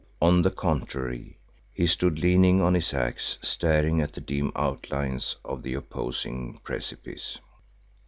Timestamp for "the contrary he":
0.41-1.85